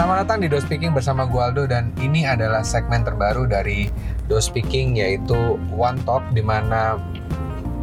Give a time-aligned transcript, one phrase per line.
[0.00, 3.92] Selamat datang di Do Speaking bersama gue Aldo dan ini adalah segmen terbaru dari
[4.32, 6.96] Do Speaking yaitu One Talk di mana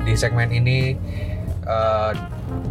[0.01, 0.97] di segmen ini
[1.69, 2.17] uh,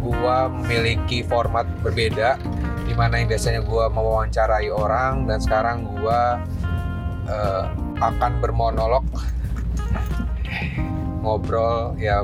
[0.03, 2.35] gua memiliki format berbeda
[2.83, 6.43] di mana yang biasanya gua mewawancarai orang dan sekarang gua
[7.31, 7.71] uh,
[8.03, 9.07] akan bermonolog
[11.23, 12.19] ngobrol ya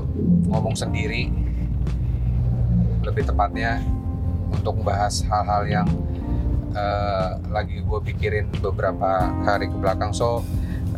[0.52, 1.32] ngomong sendiri
[3.08, 3.80] lebih tepatnya
[4.52, 5.88] untuk membahas hal-hal yang
[6.74, 10.12] uh, lagi gue pikirin beberapa hari ke belakang.
[10.12, 10.42] So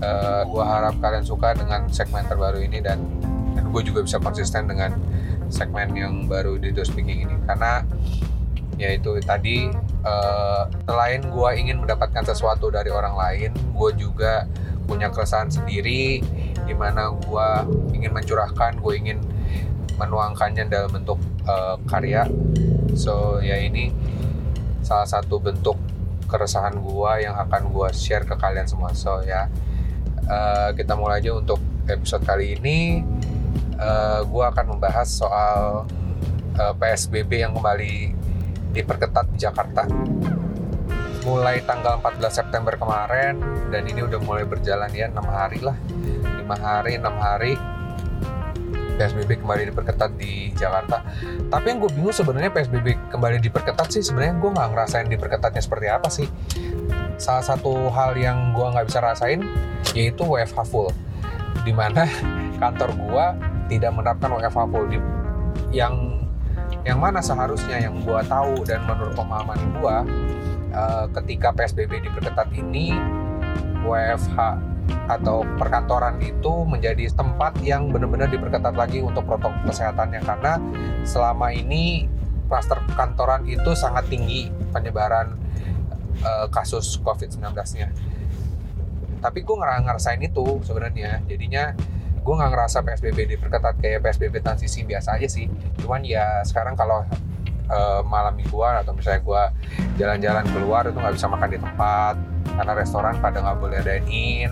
[0.02, 2.99] uh, gue harap kalian suka dengan segmen terbaru ini dan
[3.55, 4.95] dan gue juga bisa konsisten dengan
[5.47, 7.35] segmen yang baru di Do Speaking ini.
[7.45, 7.83] Karena
[8.75, 9.71] yaitu tadi
[10.03, 14.44] uh, selain gue ingin mendapatkan sesuatu dari orang lain gue juga
[14.83, 16.19] punya keresahan sendiri
[16.66, 17.49] di mana gue
[17.95, 19.23] ingin mencurahkan gue ingin
[19.95, 22.28] menuangkannya dalam bentuk uh, karya.
[23.00, 23.95] So ya ini
[24.86, 25.73] salah satu bentuk
[26.30, 28.94] keresahan gue yang akan gue share ke kalian semua.
[28.94, 29.50] So ya.
[30.25, 33.06] Uh, kita mulai aja untuk episode kali ini.
[33.78, 35.86] Uh, eh, gue akan membahas soal
[36.58, 38.13] uh, PSBB yang kembali
[38.73, 39.86] diperketat di Jakarta.
[41.30, 43.38] Mulai tanggal 14 September kemarin
[43.69, 45.78] dan ini udah mulai berjalan ya enam hari lah.
[46.41, 47.53] Lima hari enam hari
[48.95, 51.03] PSBB kembali diperketat di Jakarta.
[51.51, 55.88] Tapi yang gue bingung sebenarnya PSBB kembali diperketat sih sebenarnya gue nggak ngerasain diperketatnya seperti
[55.91, 56.27] apa sih.
[57.19, 59.43] Salah satu hal yang gue nggak bisa rasain
[59.93, 60.89] yaitu WFH full.
[61.63, 62.07] Di mana
[62.61, 63.25] kantor gue
[63.75, 64.85] tidak menerapkan WFH full.
[64.88, 64.97] Di,
[65.71, 66.23] yang
[66.85, 69.95] yang mana seharusnya yang gue tahu dan menurut pemahaman gue
[70.73, 72.93] uh, ketika PSBB diperketat ini
[73.85, 74.38] WFH
[75.05, 80.22] atau perkantoran itu menjadi tempat yang benar-benar diperketat lagi untuk protokol kesehatannya.
[80.25, 80.58] Karena
[81.05, 82.09] selama ini
[82.45, 85.38] klaster kantoran itu sangat tinggi penyebaran
[86.22, 87.90] uh, kasus COVID-19-nya.
[89.22, 91.73] Tapi gue ngerasain itu sebenarnya, jadinya
[92.25, 95.46] gue nggak ngerasa PSBB diperketat kayak PSBB transisi biasa aja sih.
[95.81, 97.06] Cuman ya sekarang kalau
[97.69, 99.44] uh, malam mingguan atau misalnya gue
[100.02, 102.16] jalan-jalan keluar itu nggak bisa makan di tempat.
[102.46, 104.52] Karena restoran pada nggak boleh dine in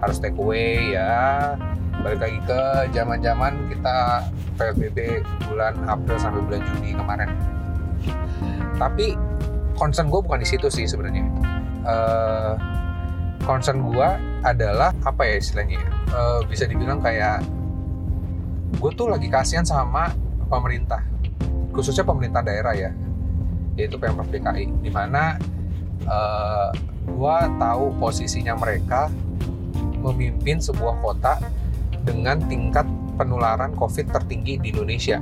[0.00, 1.54] harus take away ya.
[2.00, 2.60] Balik lagi ke
[2.96, 4.24] zaman-zaman kita
[4.56, 7.30] PSBB bulan April sampai bulan Juni kemarin.
[8.80, 9.16] Tapi
[9.76, 11.24] concern gue bukan di situ sih sebenarnya.
[11.84, 12.56] Uh,
[13.44, 14.08] concern gue
[14.44, 15.80] adalah apa ya istilahnya
[16.12, 17.44] uh, bisa dibilang kayak
[18.80, 20.12] gue tuh lagi kasihan sama
[20.48, 21.02] pemerintah
[21.72, 22.90] khususnya pemerintah daerah ya
[23.78, 25.40] yaitu pemprov DKI di mana
[26.04, 26.68] uh,
[27.04, 29.08] gue tahu posisinya mereka
[30.00, 31.38] memimpin sebuah kota
[32.02, 32.88] dengan tingkat
[33.20, 35.20] penularan COVID tertinggi di Indonesia.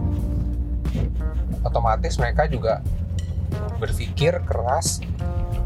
[1.66, 2.80] Otomatis mereka juga
[3.78, 5.02] berpikir keras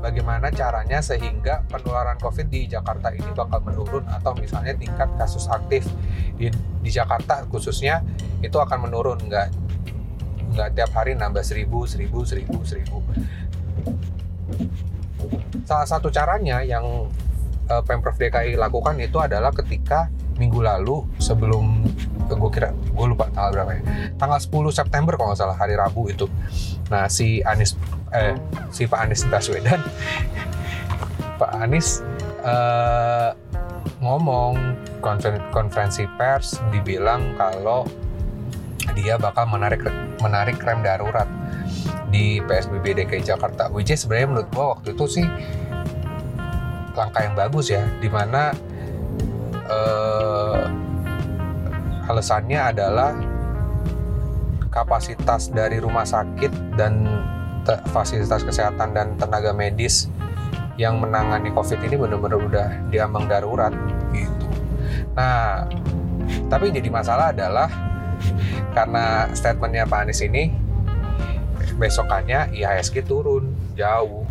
[0.03, 5.87] bagaimana caranya sehingga penularan COVID di Jakarta ini bakal menurun atau misalnya tingkat kasus aktif
[6.35, 6.51] di,
[6.83, 8.03] di Jakarta khususnya
[8.43, 9.49] itu akan menurun nggak
[10.53, 12.99] nggak tiap hari nambah seribu seribu seribu seribu
[15.65, 17.09] salah satu caranya yang
[17.71, 20.09] uh, pemprov DKI lakukan itu adalah ketika
[20.41, 21.87] minggu lalu sebelum
[22.27, 23.83] gue kira gue lupa tanggal berapa ya.
[24.17, 26.27] Tanggal 10 September kalau nggak salah hari Rabu itu.
[26.89, 27.77] Nah si Anies
[28.13, 28.37] eh
[28.73, 29.81] si Pak Anies Baswedan
[31.41, 32.05] Pak Anies
[32.45, 33.37] uh,
[34.03, 34.59] ngomong
[35.51, 37.87] konferensi pers dibilang kalau
[38.99, 39.87] dia bakal menarik
[40.21, 41.27] menarik rem darurat
[42.13, 45.27] di PSBB DKI Jakarta which is sebenarnya menurut gue waktu itu sih
[46.93, 48.53] langkah yang bagus ya di mana
[49.69, 50.69] uh,
[52.09, 53.13] alasannya adalah
[54.73, 57.05] kapasitas dari rumah sakit dan
[57.93, 60.11] fasilitas kesehatan dan tenaga medis
[60.81, 63.71] yang menangani COVID ini benar-benar udah diambang darurat
[64.11, 64.47] gitu.
[65.13, 65.69] Nah,
[66.49, 67.69] tapi jadi masalah adalah
[68.73, 70.49] karena statementnya Pak Anies ini
[71.77, 74.22] besokannya IHSG turun jauh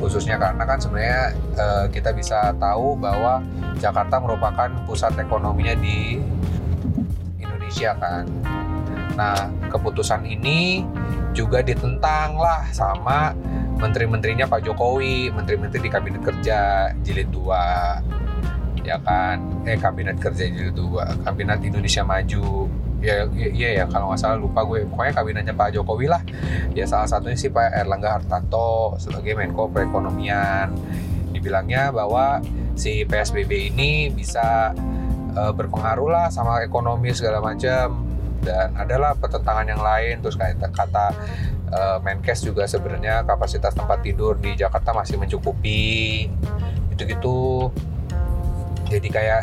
[0.00, 3.44] khususnya karena kan sebenarnya uh, kita bisa tahu bahwa
[3.76, 6.16] Jakarta merupakan pusat ekonominya di
[7.36, 8.24] Indonesia kan.
[9.20, 10.88] Nah, keputusan ini
[11.36, 13.36] juga ditentang lah sama
[13.80, 18.30] menteri-menterinya Pak Jokowi, menteri-menteri di Kabinet Kerja Jilid 2
[18.90, 19.38] ya kan?
[19.68, 22.68] Eh kabinet kerja jilid dua kabinet Indonesia Maju.
[23.00, 24.84] Ya iya ya kalau nggak salah lupa gue.
[24.84, 26.20] Pokoknya kabinetnya Pak Jokowi lah.
[26.76, 30.76] Ya salah satunya sih Pak Erlangga Hartarto sebagai Menko Perekonomian.
[31.32, 32.44] Dibilangnya bahwa
[32.76, 34.76] si PSBB ini bisa
[35.32, 38.04] uh, berpengaruh lah sama ekonomi segala macam.
[38.40, 40.20] Dan adalah pertentangan yang lain.
[40.20, 41.12] Terus kayak kata
[41.72, 46.28] uh, Menkes juga sebenarnya kapasitas tempat tidur di Jakarta masih mencukupi
[46.94, 47.70] gitu-gitu
[48.90, 49.42] jadi kayak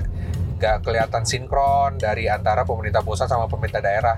[0.57, 4.17] gak kelihatan sinkron dari antara pemerintah pusat sama pemerintah daerah.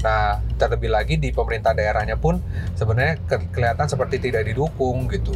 [0.00, 2.40] Nah, terlebih lagi di pemerintah daerahnya pun
[2.78, 5.34] sebenarnya ke kelihatan seperti tidak didukung gitu.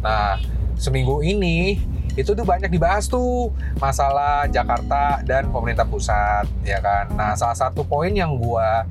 [0.00, 0.40] Nah,
[0.80, 1.78] seminggu ini
[2.18, 7.12] itu tuh banyak dibahas tuh masalah Jakarta dan pemerintah pusat ya kan.
[7.14, 8.88] Nah, salah satu poin yang gua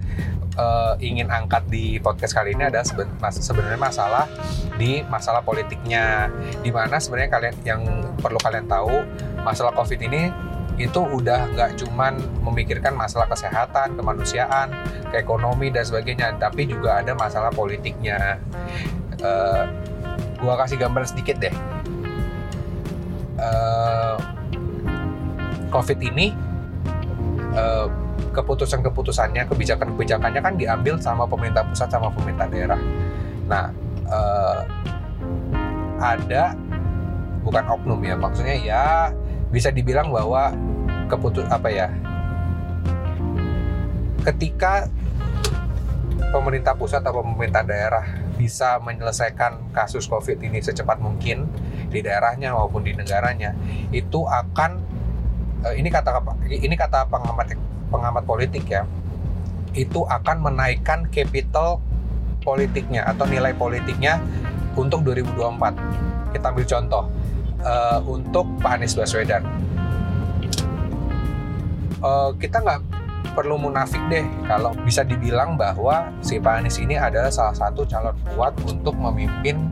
[0.59, 4.25] uh, ingin angkat di podcast kali ini adalah seben sebenarnya masalah
[4.75, 6.27] di masalah politiknya.
[6.59, 7.81] Di mana sebenarnya kalian yang
[8.19, 9.07] perlu kalian tahu
[9.41, 10.27] masalah COVID ini
[10.79, 14.71] itu udah nggak cuman memikirkan masalah kesehatan, kemanusiaan,
[15.11, 18.39] keekonomi dan sebagainya, tapi juga ada masalah politiknya.
[19.19, 19.67] Uh,
[20.39, 21.51] gua kasih gambar sedikit deh.
[23.39, 24.15] Uh,
[25.71, 26.31] COVID ini
[27.55, 27.87] uh,
[28.35, 32.79] keputusan-keputusannya, kebijakan-kebijakannya kan diambil sama pemerintah pusat sama pemerintah daerah.
[33.49, 33.73] Nah,
[34.09, 34.59] uh,
[35.99, 36.55] ada
[37.41, 38.85] bukan oknum ya, maksudnya ya
[39.49, 40.53] bisa dibilang bahwa
[41.09, 41.89] keputus apa ya
[44.21, 44.85] ketika
[46.29, 48.05] pemerintah pusat atau pemerintah daerah
[48.37, 51.49] bisa menyelesaikan kasus COVID ini secepat mungkin
[51.89, 53.57] di daerahnya maupun di negaranya
[53.89, 54.79] itu akan
[55.75, 57.55] ini kata ini kata pengamat
[57.91, 58.87] pengamat politik ya.
[59.75, 61.83] Itu akan menaikkan capital
[62.41, 64.23] politiknya atau nilai politiknya
[64.79, 67.03] untuk 2024 kita ambil contoh
[67.65, 69.43] uh, untuk Pak Anies Baswedan.
[71.99, 72.79] Uh, kita nggak
[73.35, 78.15] perlu munafik deh kalau bisa dibilang bahwa si Pak Anies ini adalah salah satu calon
[78.35, 79.67] kuat untuk memimpin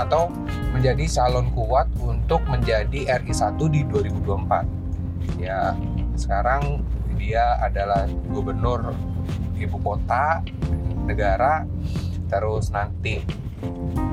[0.00, 0.32] atau
[0.72, 5.40] menjadi calon kuat untuk menjadi RI 1 di 2024.
[5.40, 5.76] Ya,
[6.16, 6.80] sekarang
[7.20, 8.96] dia adalah gubernur
[9.60, 10.40] ibu kota
[11.04, 11.68] negara
[12.32, 13.20] terus nanti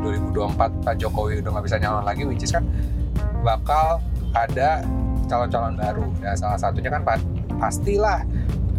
[0.03, 2.67] 2024 Pak Jokowi udah nggak bisa nyalon lagi which is kan
[3.45, 4.03] bakal
[4.35, 4.83] ada
[5.31, 7.05] calon-calon baru ya salah satunya kan
[7.55, 8.27] pastilah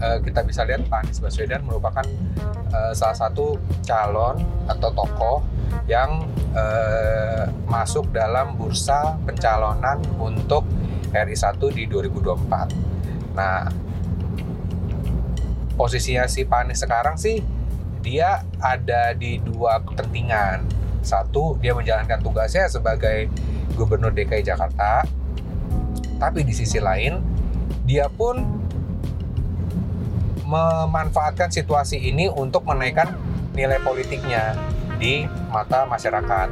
[0.05, 2.05] uh, kita bisa lihat Pak Anies Baswedan merupakan
[2.75, 3.56] uh, salah satu
[3.87, 5.38] calon atau tokoh
[5.88, 10.65] yang uh, masuk dalam bursa pencalonan untuk
[11.12, 13.70] RI 1 di 2024 nah
[15.79, 17.38] posisinya si Pak Anies sekarang sih
[18.03, 20.65] dia ada di dua kepentingan.
[21.03, 23.31] Satu, dia menjalankan tugasnya sebagai
[23.76, 25.06] gubernur DKI Jakarta.
[26.19, 27.23] Tapi di sisi lain,
[27.87, 28.43] dia pun
[30.49, 33.15] memanfaatkan situasi ini untuk menaikkan
[33.53, 34.56] nilai politiknya
[34.98, 36.50] di mata masyarakat.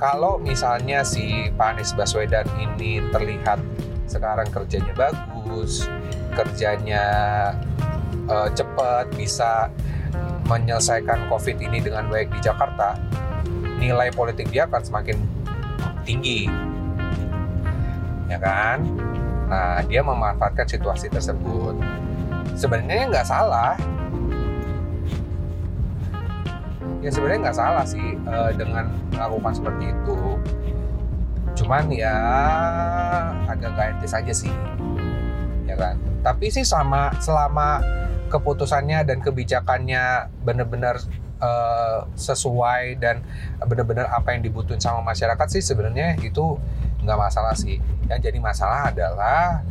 [0.00, 3.60] Kalau misalnya si Pak Anies Baswedan ini terlihat
[4.08, 5.84] sekarang kerjanya bagus,
[6.32, 7.04] kerjanya
[8.24, 9.68] uh, cepat bisa
[10.48, 12.96] menyelesaikan COVID ini dengan baik di Jakarta,
[13.78, 15.20] nilai politik dia akan semakin
[16.02, 16.48] tinggi,
[18.26, 18.82] ya kan?
[19.46, 21.76] Nah, dia memanfaatkan situasi tersebut.
[22.56, 23.76] Sebenarnya nggak salah.
[27.00, 30.18] Ya sebenarnya nggak salah sih uh, dengan melakukan seperti itu.
[31.56, 32.14] Cuman ya
[33.48, 34.52] agak gak etis aja sih,
[35.66, 35.98] ya kan?
[36.22, 37.82] Tapi sih sama selama
[38.30, 41.02] keputusannya dan kebijakannya benar-benar
[41.42, 43.24] uh, sesuai dan
[43.66, 46.56] benar-benar apa yang dibutuhin sama masyarakat sih sebenarnya itu
[47.02, 47.82] nggak masalah sih.
[48.06, 49.64] Yang jadi masalah adalah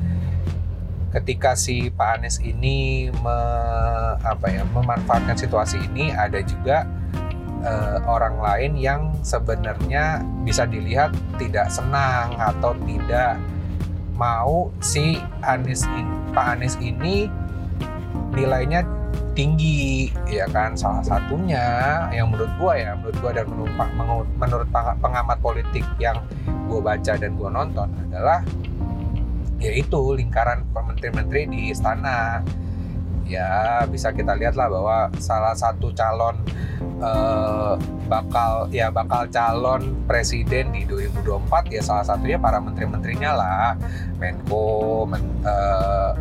[1.10, 3.38] ketika si Pak Anies ini me,
[4.22, 6.86] apa ya memanfaatkan situasi ini ada juga
[7.64, 13.40] uh, orang lain yang sebenarnya bisa dilihat tidak senang atau tidak
[14.20, 17.32] mau si Anies ini, Pak Anies ini
[18.36, 18.84] nilainya
[19.34, 20.76] tinggi ya kan?
[20.76, 21.64] Salah satunya
[22.12, 24.68] yang menurut gua ya menurut gua dan menurut menurut
[25.00, 26.20] pengamat politik yang
[26.68, 28.44] gua baca dan gua nonton adalah
[29.60, 32.40] yaitu lingkaran menteri-menteri di istana
[33.30, 36.42] ya bisa kita lihat lah bahwa salah satu calon
[36.82, 37.74] eh,
[38.10, 43.70] bakal ya bakal calon presiden di 2024 ya salah satunya para menteri-menterinya lah.
[44.18, 46.12] Menko men, eh,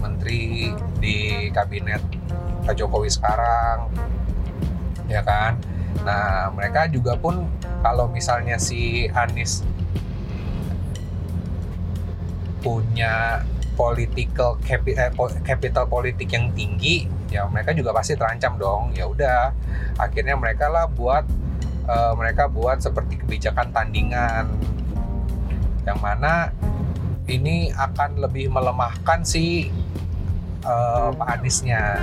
[0.00, 1.16] menteri di
[1.52, 2.00] kabinet
[2.64, 3.92] Pak Jokowi sekarang
[5.06, 5.60] ya kan?
[6.08, 7.44] Nah mereka juga pun
[7.84, 9.60] kalau misalnya si Anies
[12.64, 15.10] punya political capi- eh,
[15.42, 18.82] capital politik yang tinggi ya mereka juga pasti terancam dong.
[18.94, 19.50] Ya udah
[19.98, 21.26] akhirnya mereka lah buat
[21.86, 24.46] eh, mereka buat seperti kebijakan tandingan.
[25.84, 26.54] Yang mana
[27.28, 29.68] ini akan lebih melemahkan si
[30.62, 31.98] eh, Pak Aniesnya.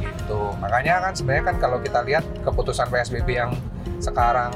[0.00, 0.40] Gitu.
[0.58, 3.52] Makanya kan sebenarnya kan kalau kita lihat keputusan PSBB yang
[4.04, 4.52] sekarang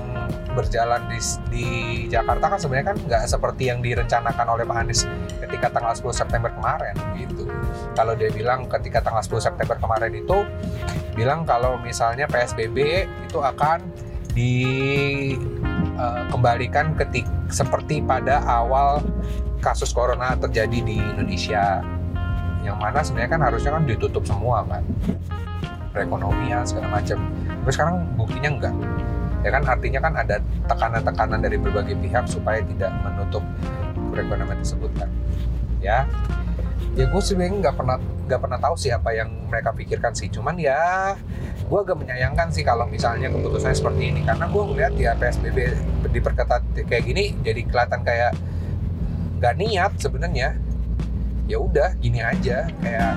[0.52, 1.16] berjalan di,
[1.48, 1.64] di
[2.10, 5.08] Jakarta kan sebenarnya kan nggak seperti yang direncanakan oleh Pak Anies
[5.46, 7.48] ketika tanggal 10 September kemarin gitu.
[7.96, 10.44] Kalau dia bilang ketika tanggal 10 September kemarin itu
[11.16, 13.80] bilang kalau misalnya PSBB itu akan
[14.36, 19.00] dikembalikan ketik seperti pada awal
[19.64, 21.80] kasus corona terjadi di Indonesia.
[22.66, 24.82] Yang mana sebenarnya kan harusnya kan ditutup semua kan
[25.94, 27.16] perekonomian segala macam.
[27.46, 28.74] Tapi sekarang buktinya enggak
[29.46, 33.44] ya kan artinya kan ada tekanan-tekanan dari berbagai pihak supaya tidak menutup
[34.10, 35.10] perekonomian tersebut kan?
[35.78, 36.04] Ya.
[36.98, 40.26] Ya gue sebenarnya nggak pernah nggak pernah tahu sih apa yang mereka pikirkan sih.
[40.26, 41.14] Cuman ya
[41.62, 44.20] gue agak menyayangkan sih kalau misalnya keputusannya seperti ini.
[44.26, 45.58] Karena gue ngeliat ya PSBB
[46.10, 48.34] diperketat kayak gini jadi kelihatan kayak
[49.38, 50.58] nggak niat sebenarnya.
[51.46, 52.66] Ya udah gini aja.
[52.82, 53.14] Kayak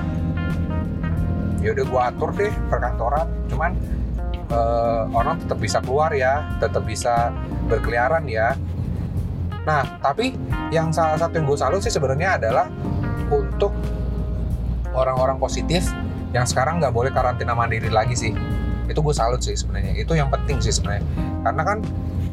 [1.62, 3.26] ya udah gue atur deh perkantoran.
[3.50, 3.74] Cuman
[4.52, 7.32] uh, orang tetap bisa keluar ya, tetap bisa
[7.66, 8.54] berkeliaran ya.
[9.64, 10.36] Nah, tapi
[10.74, 12.66] yang salah satu yang gue salut sih sebenarnya adalah
[13.32, 13.72] untuk
[14.92, 15.88] orang-orang positif
[16.36, 18.32] yang sekarang nggak boleh karantina mandiri lagi sih.
[18.90, 19.96] Itu gue salut sih sebenarnya.
[19.96, 21.06] Itu yang penting sih sebenarnya.
[21.46, 21.78] Karena kan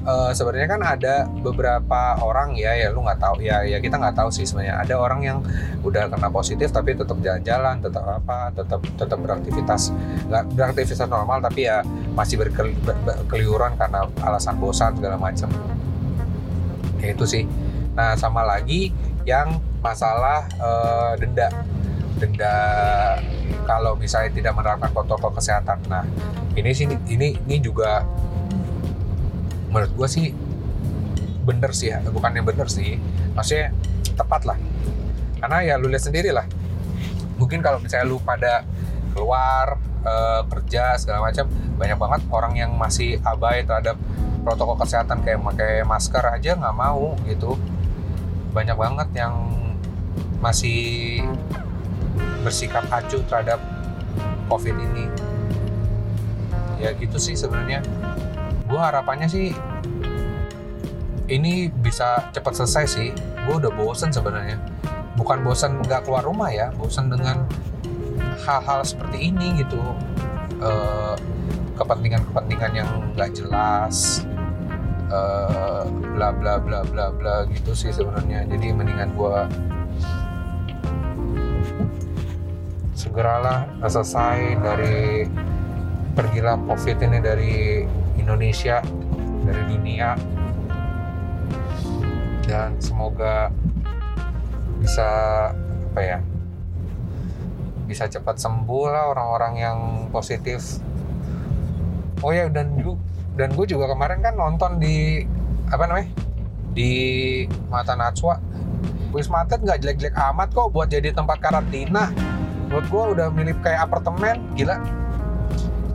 [0.09, 3.45] uh, sebenarnya kan ada beberapa orang ya ya lu nggak tahu.
[3.45, 4.81] Ya ya kita nggak tahu sih sebenarnya.
[4.81, 5.37] Ada orang yang
[5.85, 9.93] udah kena positif tapi tetap jalan-jalan tetap apa tetap tetap beraktivitas.
[10.27, 11.85] Nggak beraktivitas normal tapi ya
[12.17, 15.49] masih berkeliuran karena alasan bosan segala macam.
[16.99, 17.45] Ya itu sih.
[17.93, 18.89] Nah sama lagi
[19.23, 21.53] yang masalah uh, denda.
[22.19, 22.55] Denda
[23.63, 25.79] kalau misalnya tidak menerapkan protokol kesehatan.
[25.87, 26.03] Nah
[26.57, 28.03] ini sih ini ini juga
[29.69, 30.27] menurut gue sih
[31.45, 32.03] bener sih ya.
[32.03, 32.97] Bukan yang bener sih
[33.33, 33.73] maksudnya
[34.17, 34.57] tepat lah.
[35.39, 36.45] Karena ya lu lihat sendiri lah.
[37.39, 38.67] Mungkin kalau misalnya lu pada
[39.15, 40.13] keluar e,
[40.51, 41.47] kerja segala macam
[41.79, 43.95] banyak banget orang yang masih abai terhadap
[44.43, 47.55] protokol kesehatan kayak pakai masker aja nggak mau gitu.
[48.51, 49.33] Banyak banget yang
[50.43, 51.23] masih
[52.43, 53.59] bersikap acuh terhadap
[54.51, 55.07] covid ini.
[56.79, 57.83] Ya gitu sih sebenarnya
[58.69, 59.49] gue harapannya sih
[61.29, 63.09] ini bisa cepat selesai sih.
[63.49, 64.61] Gue udah bosen sebenarnya.
[65.17, 67.49] Bukan bosen nggak keluar rumah ya bosen dengan
[68.45, 69.81] hal-hal seperti ini gitu.
[70.59, 74.27] Kepentingan kepentingan-kepentingan yang nggak jelas
[75.07, 78.45] uh, bla bla bla bla bla gitu sih sebenarnya.
[78.45, 79.38] Jadi mendingan gue
[82.99, 85.23] segeralah selesai dari
[86.13, 87.55] pergilah covid ini dari
[88.29, 88.77] Indonesia
[89.41, 90.13] dari dunia.
[92.45, 93.50] Dan semoga
[94.77, 95.09] bisa
[95.89, 96.19] apa ya
[97.89, 99.77] bisa cepat sembuh lah orang-orang yang
[100.13, 100.77] positif.
[102.21, 102.77] Oh ya dan
[103.33, 105.25] dan gue juga kemarin kan nonton di
[105.74, 106.13] apa namanya
[106.77, 106.91] di
[107.74, 108.38] Mata Najwa.
[109.09, 112.13] Wisma Atlet nggak jelek-jelek amat kok buat jadi tempat karantina.
[112.69, 114.77] Menurut gue udah mirip kayak apartemen gila.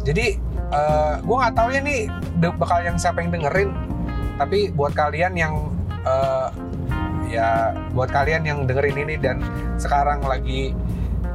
[0.03, 0.44] Jadi
[0.75, 2.01] uh, eh, gue nggak tahu ya nih
[2.59, 3.71] bakal yang siapa yang dengerin.
[4.35, 5.71] Tapi buat kalian yang
[6.03, 6.51] uh,
[7.31, 9.41] ya buat kalian yang dengerin ini dan
[9.79, 10.75] sekarang lagi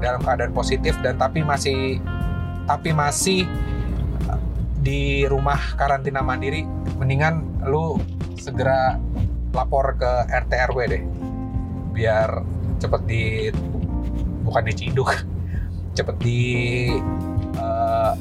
[0.03, 2.00] dalam keadaan positif dan tapi masih
[2.67, 3.48] tapi masih
[4.79, 6.63] di rumah karantina mandiri
[6.96, 8.00] mendingan lu
[8.39, 8.96] segera
[9.51, 11.03] lapor ke RT RW deh.
[11.96, 12.43] Biar
[12.79, 13.24] cepet di
[14.43, 15.12] bukan diciduk
[15.98, 16.39] cepet di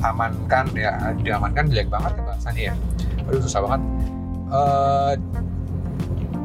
[0.01, 2.75] amankan ya diamankan jelek banget ya bahasanya ya.
[3.29, 3.83] Aduh susah banget.
[4.49, 5.13] Uh,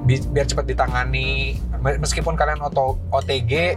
[0.04, 1.60] bi biar cepat ditangani.
[1.84, 3.76] Meskipun kalian oto OTG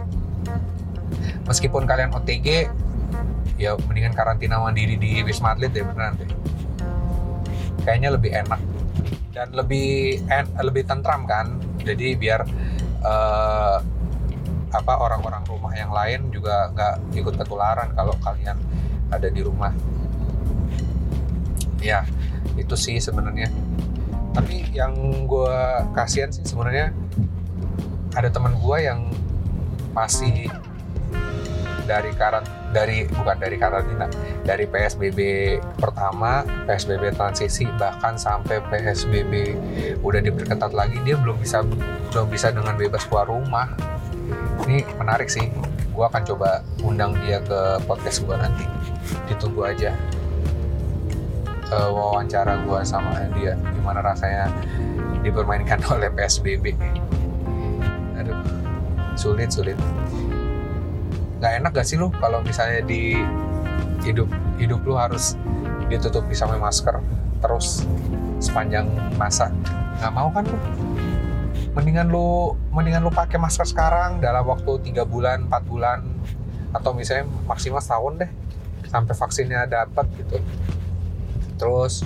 [1.47, 2.71] meskipun kalian OTG
[3.57, 6.29] ya mendingan karantina mandiri di Wisma Atlet deh beneran deh.
[7.83, 8.61] Kayaknya lebih enak.
[9.31, 11.59] Dan lebih en lebih tentram kan?
[11.83, 12.43] Jadi biar
[13.03, 13.79] uh,
[14.67, 18.59] apa orang-orang rumah yang lain juga nggak ikut ketularan kalau kalian
[19.11, 19.71] ada di rumah.
[21.79, 22.03] Ya
[22.57, 23.49] itu sih sebenarnya.
[24.33, 24.93] Tapi yang
[25.25, 25.59] gue
[25.97, 26.93] kasihan sih sebenarnya
[28.13, 29.09] ada teman gue yang
[29.93, 30.49] masih
[31.87, 32.43] dari karan
[32.75, 34.11] dari bukan dari karantina
[34.43, 35.19] dari PSBB
[35.79, 39.55] pertama PSBB transisi bahkan sampai PSBB
[40.03, 41.63] udah diperketat lagi dia belum bisa
[42.11, 43.71] belum bisa dengan bebas keluar rumah.
[44.67, 45.47] Ini menarik sih
[45.97, 48.69] gue akan coba undang dia ke podcast gue nanti.
[49.25, 49.97] Ditunggu aja
[51.73, 54.51] uh, wawancara gue sama dia gimana rasanya
[55.25, 56.77] dipermainkan oleh PSBB
[58.17, 58.37] aduh
[59.17, 59.77] sulit sulit.
[61.41, 63.17] Nggak enak gak sih lu kalau misalnya di
[64.05, 65.33] hidup hidup lu harus
[65.89, 67.01] ditutupi sama masker
[67.41, 67.85] terus
[68.37, 68.85] sepanjang
[69.17, 69.49] masa?
[69.97, 70.57] Nggak mau kan lu
[71.77, 76.01] mendingan lu mendingan lu pakai masker sekarang dalam waktu tiga bulan 4 bulan
[76.73, 78.31] atau misalnya maksimal setahun deh
[78.89, 80.41] sampai vaksinnya dapat gitu.
[81.61, 82.01] Terus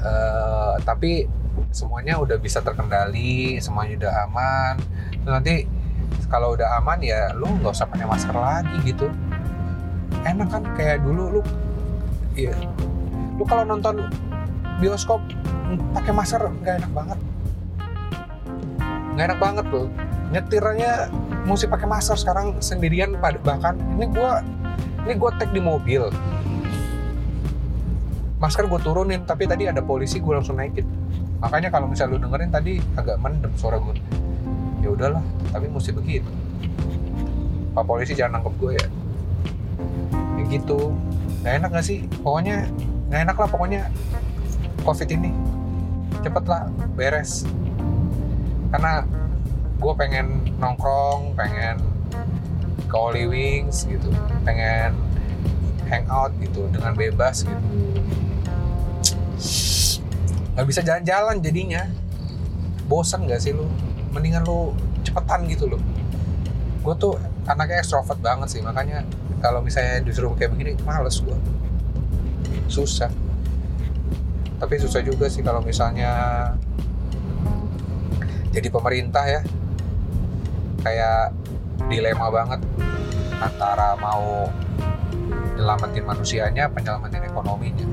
[0.00, 1.28] uh, tapi
[1.68, 4.74] semuanya udah bisa terkendali semuanya udah aman.
[5.20, 5.54] Terus nanti
[6.32, 9.12] kalau udah aman ya lu nggak usah pakai masker lagi gitu.
[10.24, 10.64] Enak kan?
[10.80, 11.40] Kayak dulu lu
[12.40, 12.56] iya.
[13.36, 14.00] Lu kalau nonton
[14.80, 15.20] bioskop
[15.92, 17.20] pakai masker nggak enak banget
[19.20, 19.92] nggak enak banget loh
[20.32, 21.12] nyetirnya
[21.44, 24.40] mesti pakai masker sekarang sendirian bahkan ini gua
[25.04, 26.08] ini gua tag di mobil.
[28.40, 30.88] Masker gue turunin tapi tadi ada polisi gue langsung naikin.
[31.44, 34.00] Makanya kalau misalnya lu dengerin tadi agak mendem suara gue
[34.80, 35.20] ya udahlah
[35.52, 36.32] tapi mesti begitu.
[37.76, 38.86] Pak polisi jangan nangkep gue ya.
[40.16, 40.96] Kayak gitu.
[41.44, 42.08] Nggak enak gak sih?
[42.24, 42.64] Pokoknya
[43.12, 43.80] nggak enak lah pokoknya
[44.88, 45.36] covid ini.
[46.24, 47.44] Cepet lah beres
[48.70, 49.02] karena
[49.80, 50.26] gue pengen
[50.62, 51.82] nongkrong pengen
[52.86, 54.10] ke Holy Wings gitu.
[54.42, 54.94] Pengen
[55.90, 57.64] hangout gitu dengan bebas gitu.
[60.54, 61.86] Nggak bisa jalan-jalan jadinya.
[62.90, 63.70] Bosan gak sih lu?
[64.10, 64.74] Mendingan lu
[65.06, 65.82] cepetan gitu loh.
[66.82, 67.14] Gue tuh
[67.46, 69.06] anaknya ekstrovert banget sih makanya
[69.40, 71.38] kalau misalnya disuruh kayak begini males gue
[72.66, 73.10] susah.
[74.60, 76.12] Tapi susah juga sih kalau misalnya
[78.50, 79.40] jadi pemerintah ya.
[80.80, 81.36] Kayak
[81.86, 82.60] dilema banget
[83.40, 84.48] antara mau
[85.56, 87.86] nyelamatin manusianya apa nyelamatin ekonominya.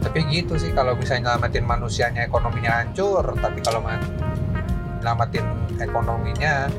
[0.00, 5.44] Tapi gitu sih kalau misalnya nyelamatin manusianya ekonominya hancur tapi kalau nyelamatin
[5.78, 6.70] ekonominya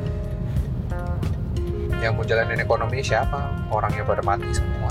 [2.02, 3.70] yang mau jalanin ekonomi siapa?
[3.70, 4.90] Orang yang pada mati semua.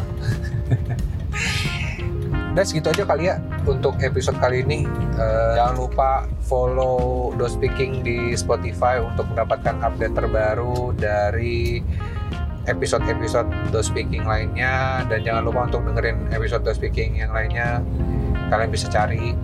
[2.54, 4.88] Dan segitu aja kali ya untuk episode kali ini
[5.20, 6.10] uh, jangan lupa
[6.44, 11.84] follow Do Speaking di Spotify untuk mendapatkan update terbaru dari
[12.68, 17.84] episode-episode Do Speaking lainnya dan jangan lupa untuk dengerin episode Do Speaking yang lainnya
[18.48, 19.36] kalian bisa cari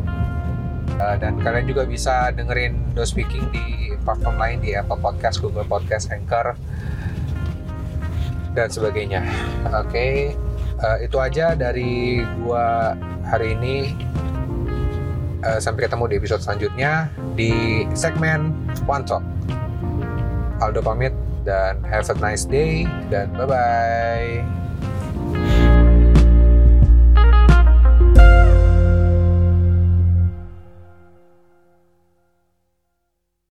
[0.97, 5.67] uh, dan kalian juga bisa dengerin Do Speaking di platform lain di Apple Podcast, Google
[5.67, 6.55] Podcast, Anchor
[8.55, 9.21] dan sebagainya.
[9.69, 10.46] Oke, okay.
[10.81, 13.95] Uh, itu aja dari gua hari ini.
[15.47, 18.51] Uh, sampai ketemu di episode selanjutnya di segmen
[18.89, 19.23] One Talk.
[20.59, 21.13] Aldo pamit
[21.47, 24.66] dan have a nice day dan bye bye.